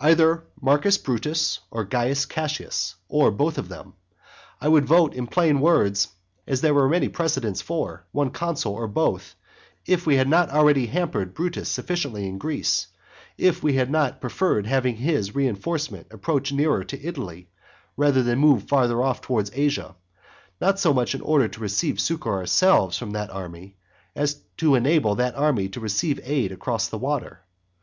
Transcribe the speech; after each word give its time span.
Either 0.00 0.44
Marcus 0.62 0.96
Brutus, 0.96 1.60
or 1.70 1.84
Caius 1.84 2.24
Cassius, 2.24 2.94
or 3.06 3.30
both 3.30 3.58
of 3.58 3.68
them. 3.68 3.92
I 4.62 4.66
would 4.68 4.86
vote 4.86 5.12
in 5.12 5.26
plain 5.26 5.60
words, 5.60 6.08
as 6.46 6.62
there 6.62 6.74
are 6.78 6.88
many 6.88 7.10
precedents 7.10 7.60
for, 7.60 8.06
one 8.10 8.30
consul 8.30 8.72
or 8.72 8.88
both, 8.88 9.34
if 9.84 10.06
we 10.06 10.14
had 10.16 10.26
not 10.26 10.48
already 10.48 10.86
hampered 10.86 11.34
Brutus 11.34 11.68
sufficiently 11.68 12.26
in 12.26 12.38
Greece, 12.38 12.86
and 13.38 13.46
if 13.48 13.62
we 13.62 13.74
had 13.74 13.90
not 13.90 14.22
preferred 14.22 14.66
having 14.66 14.96
his 14.96 15.34
reinforcement 15.34 16.06
approach 16.12 16.50
nearer 16.50 16.82
to 16.84 17.04
Italy 17.06 17.50
rather 17.94 18.22
than 18.22 18.38
move 18.38 18.68
further 18.68 19.02
off 19.02 19.20
towards 19.20 19.50
Asia, 19.52 19.94
not 20.62 20.80
so 20.80 20.94
much 20.94 21.14
in 21.14 21.20
order 21.20 21.46
to 21.46 21.60
receive 21.60 22.00
succour 22.00 22.32
ourselves 22.36 22.96
from 22.96 23.10
that 23.10 23.28
army, 23.28 23.76
as 24.16 24.40
to 24.56 24.74
enable 24.76 25.16
that 25.16 25.34
army 25.36 25.68
to 25.68 25.78
receive 25.78 26.18
aid 26.24 26.52
across 26.52 26.88
the 26.88 26.96
water. 26.96 27.42